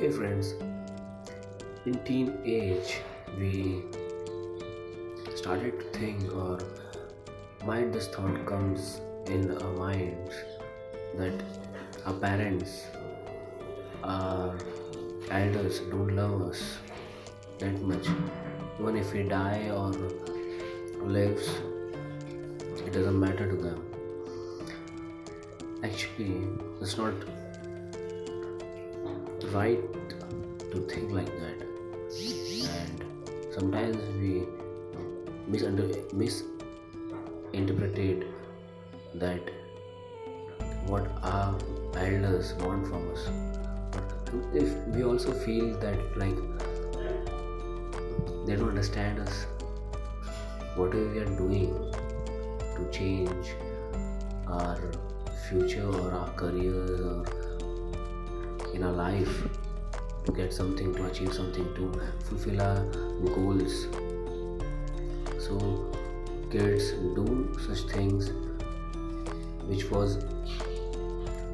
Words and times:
Hey 0.00 0.10
friends, 0.10 0.54
in 1.84 1.94
teen 2.04 2.28
age 2.42 2.92
we 3.38 3.82
started 5.34 5.78
to 5.78 5.86
think 5.98 6.34
or 6.34 6.58
might 7.66 7.92
this 7.92 8.08
thought 8.08 8.46
comes 8.46 9.02
in 9.26 9.50
our 9.58 9.72
minds 9.74 10.32
that 11.18 11.42
our 12.06 12.14
parents, 12.14 12.86
our 14.02 14.56
elders 15.30 15.80
don't 15.90 16.16
love 16.16 16.48
us 16.48 16.78
that 17.58 17.82
much. 17.82 18.08
Even 18.80 18.96
if 18.96 19.12
we 19.12 19.24
die 19.24 19.68
or 19.68 19.92
lives, 21.18 21.46
it 22.86 22.90
doesn't 22.94 23.20
matter 23.20 23.50
to 23.50 23.56
them. 23.66 23.84
Actually, 25.84 26.48
it's 26.80 26.96
not 26.96 27.12
right 29.52 29.80
to 30.72 30.80
think 30.88 31.10
like 31.10 31.26
that. 31.26 31.62
And 32.76 33.04
sometimes 33.54 33.96
we 34.18 34.46
misunder- 35.50 36.12
misinterpret 36.12 38.24
that 39.14 39.40
what 40.86 41.06
our 41.22 41.54
elders 41.96 42.54
want 42.60 42.86
from 42.86 43.10
us. 43.12 43.28
If 44.54 44.72
we 44.94 45.02
also 45.04 45.32
feel 45.32 45.74
that 45.80 46.16
like 46.16 46.36
they 48.46 48.56
don't 48.56 48.68
understand 48.68 49.18
us 49.20 49.46
whatever 50.76 51.08
we 51.10 51.18
are 51.18 51.36
doing 51.36 51.74
to 52.76 52.90
change 52.92 53.48
our 54.46 54.78
future 55.48 55.86
or 55.86 56.12
our 56.12 56.30
careers 56.34 57.00
or 57.00 57.24
in 58.80 58.86
our 58.86 58.92
life 58.92 59.42
to 60.24 60.32
get 60.32 60.52
something 60.52 60.94
to 60.94 61.06
achieve 61.06 61.32
something 61.34 61.66
to 61.74 61.86
fulfill 62.24 62.60
our 62.62 62.82
goals. 63.34 63.88
So 65.38 65.58
kids 66.50 66.92
do 67.18 67.26
such 67.66 67.82
things 67.92 68.30
which 69.70 69.90
was 69.90 70.16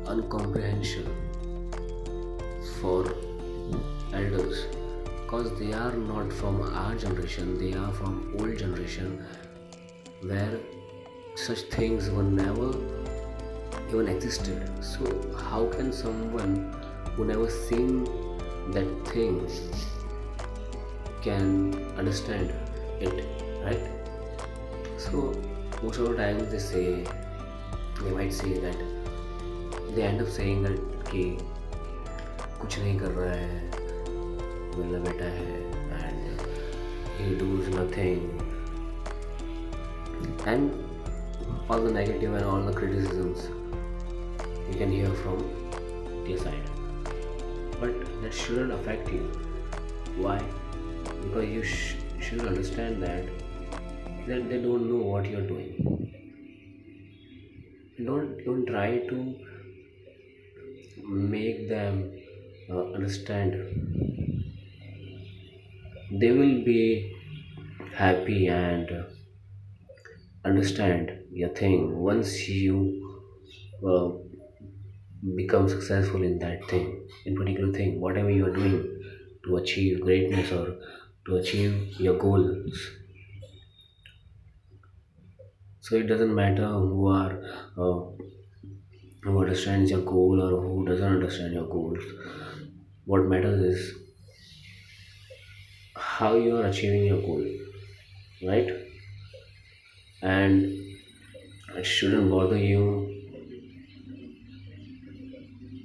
uncomprehensible 0.07 1.17
for 2.81 3.01
elders 4.13 4.67
because 5.23 5.51
they 5.59 5.73
are 5.73 5.93
not 5.93 6.33
from 6.33 6.63
our 6.63 6.95
generation 6.95 7.59
they 7.59 7.73
are 7.77 7.93
from 7.93 8.37
old 8.39 8.57
generation 8.57 9.25
where 10.23 10.61
such 11.35 11.63
things 11.79 12.09
were 12.11 12.23
never 12.23 12.71
even 13.89 14.09
existed. 14.09 14.71
So 14.85 15.05
how 15.51 15.67
can 15.67 15.93
someone 15.93 16.75
who 17.16 17.26
never 17.26 17.50
seen 17.50 18.06
that 18.72 18.88
thing 19.08 19.48
can 21.22 21.76
understand 21.98 22.54
it 23.00 23.26
right 23.64 23.84
so 24.98 25.34
most 25.84 25.98
of 26.00 26.10
the 26.10 26.16
times 26.16 26.52
they 26.52 26.60
say 26.60 26.86
they 28.04 28.12
might 28.12 28.34
say 28.34 28.54
that 28.60 28.78
they 29.96 30.04
end 30.04 30.22
up 30.22 30.30
saying 30.40 30.64
that 30.64 30.80
कि 31.12 31.24
कुछ 32.62 32.78
नहीं 32.80 32.98
कर 33.00 33.12
रहा 33.12 33.34
है 33.34 33.56
मेरा 34.78 35.00
बेटा 35.06 35.30
है 35.38 35.56
and 36.00 36.44
he 37.22 37.34
does 37.40 37.68
nothing 37.76 38.22
and 40.46 40.72
all 41.70 41.82
the 41.88 41.92
negative 41.92 42.34
and 42.34 42.46
all 42.46 42.62
the 42.70 42.74
criticisms 42.74 43.50
you 44.70 44.78
can 44.84 44.92
hear 44.92 45.10
from 45.24 45.44
their 46.28 46.38
side 46.38 46.70
but 47.81 48.23
that 48.23 48.35
shouldn't 48.35 48.73
affect 48.73 49.13
you. 49.13 49.25
Why? 50.17 50.43
Because 51.23 51.49
you 51.49 51.63
sh- 51.63 51.97
should 52.21 52.41
understand 52.41 53.03
that 53.03 53.25
that 54.29 54.49
they 54.49 54.61
don't 54.63 54.89
know 54.91 55.03
what 55.13 55.27
you're 55.27 55.47
doing. 55.55 55.73
Don't 58.05 58.41
even 58.41 58.65
try 58.67 58.99
to 59.09 59.35
make 61.09 61.69
them 61.69 62.13
uh, 62.71 62.93
understand. 62.93 63.55
They 66.11 66.33
will 66.33 66.65
be 66.65 67.15
happy 67.95 68.49
and 68.49 69.07
understand 70.45 71.11
your 71.33 71.51
thing. 71.51 71.99
Once 71.99 72.49
you 72.49 72.77
uh, 73.87 74.11
become 75.35 75.69
successful 75.69 76.23
in 76.23 76.39
that 76.39 76.65
thing 76.69 77.09
in 77.25 77.37
particular 77.37 77.73
thing 77.73 78.01
whatever 78.01 78.31
you 78.31 78.47
are 78.47 78.55
doing 78.55 78.77
to 79.45 79.57
achieve 79.57 80.01
greatness 80.01 80.53
or 80.53 80.77
to 81.27 81.37
achieve 81.37 82.01
your 82.01 82.19
goals. 82.19 82.91
So 85.81 85.97
it 85.97 86.07
doesn't 86.07 86.35
matter 86.35 86.67
who 86.69 87.09
are 87.09 87.43
uh, 87.79 88.01
who 89.23 89.41
understands 89.41 89.91
your 89.91 90.03
goal 90.03 90.41
or 90.43 90.61
who 90.61 90.87
doesn't 90.87 91.13
understand 91.15 91.55
your 91.55 91.67
goals. 91.67 92.03
What 93.05 93.25
matters 93.27 93.61
is 93.61 93.95
how 95.95 96.37
you 96.37 96.57
are 96.57 96.67
achieving 96.67 97.05
your 97.05 97.21
goal 97.21 97.45
right? 98.43 98.69
And 100.23 100.65
it 101.77 101.85
shouldn't 101.85 102.31
bother 102.31 102.57
you 102.59 103.16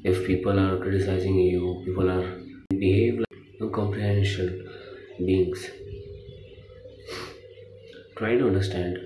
if 0.03 0.25
people 0.25 0.59
are 0.59 0.78
criticizing 0.78 1.35
you, 1.39 1.81
people 1.85 2.09
are 2.09 2.41
behave 2.69 3.19
like 3.19 3.62
incomprehensible 3.62 4.72
beings. 5.17 5.69
Try 8.17 8.38
to 8.38 8.47
understand 8.47 8.97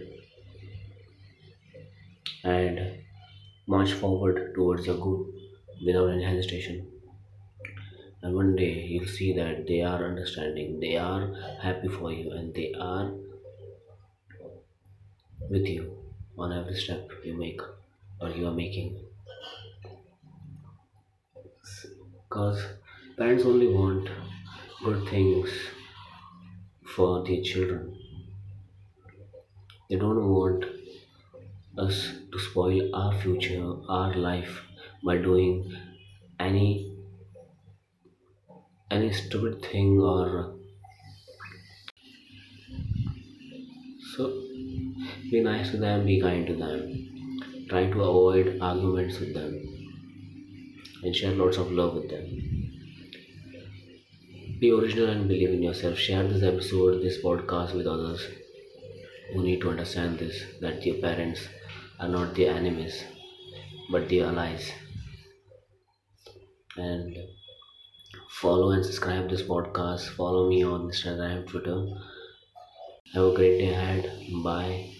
and 2.43 2.99
march 3.67 3.93
forward 3.93 4.53
towards 4.55 4.85
your 4.85 4.97
goal 4.97 5.25
without 5.85 6.09
any 6.09 6.23
hesitation. 6.23 6.87
And 8.21 8.35
one 8.35 8.55
day 8.55 8.85
you'll 8.89 9.07
see 9.07 9.33
that 9.33 9.67
they 9.67 9.81
are 9.81 10.05
understanding, 10.05 10.79
they 10.79 10.97
are 10.97 11.33
happy 11.61 11.87
for 11.87 12.11
you, 12.11 12.31
and 12.31 12.53
they 12.53 12.73
are 12.79 13.11
with 15.49 15.67
you 15.67 15.97
on 16.37 16.51
every 16.51 16.75
step 16.75 17.09
you 17.23 17.37
make 17.37 17.61
or 18.19 18.29
you 18.29 18.47
are 18.47 18.53
making. 18.53 19.04
Because 22.35 22.61
parents 23.17 23.45
only 23.45 23.67
want 23.73 24.09
good 24.83 25.07
things 25.07 25.49
for 26.93 27.23
their 27.23 27.41
children. 27.41 27.95
They 29.89 29.95
don't 29.95 30.27
want 30.29 30.65
us 31.77 32.11
to 32.33 32.39
spoil 32.39 32.93
our 32.93 33.13
future 33.21 33.63
our 33.87 34.13
life 34.15 34.59
by 35.01 35.15
doing 35.27 35.53
any 36.37 36.67
any 38.91 39.13
stupid 39.13 39.61
thing 39.61 39.97
or 40.01 40.55
so 44.11 44.27
be 45.31 45.39
nice 45.47 45.71
to 45.71 45.77
them 45.77 46.05
be 46.05 46.19
kind 46.19 46.45
to 46.47 46.55
them. 46.65 47.65
Try 47.69 47.85
to 47.95 48.03
avoid 48.09 48.57
arguments 48.61 49.19
with 49.21 49.33
them 49.33 49.74
and 51.05 51.15
share 51.15 51.31
lots 51.31 51.57
of 51.57 51.71
love 51.71 51.95
with 51.95 52.09
them. 52.09 52.25
Be 54.59 54.71
original 54.71 55.09
and 55.09 55.27
believe 55.27 55.51
in 55.51 55.63
yourself. 55.63 55.97
Share 55.97 56.27
this 56.27 56.43
episode, 56.43 57.01
this 57.01 57.21
podcast 57.23 57.75
with 57.75 57.87
others 57.87 58.27
who 59.33 59.43
need 59.43 59.61
to 59.61 59.69
understand 59.69 60.19
this 60.19 60.43
that 60.61 60.85
your 60.85 60.95
parents 60.95 61.47
are 61.99 62.09
not 62.09 62.35
their 62.35 62.53
enemies 62.53 63.03
but 63.89 64.09
their 64.09 64.25
allies. 64.25 64.71
And 66.77 67.15
follow 68.29 68.71
and 68.71 68.85
subscribe 68.85 69.29
this 69.29 69.43
podcast. 69.43 70.09
Follow 70.09 70.49
me 70.49 70.63
on 70.63 70.89
Instagram, 70.89 71.47
Twitter. 71.47 71.87
Have 73.13 73.25
a 73.25 73.35
great 73.35 73.59
day 73.59 73.69
ahead. 73.69 74.11
Bye. 74.43 74.91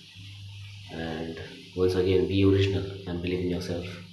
And 0.94 1.42
once 1.76 1.96
again, 1.96 2.28
be 2.28 2.46
original 2.46 2.86
and 3.08 3.22
believe 3.22 3.40
in 3.46 3.50
yourself. 3.50 4.05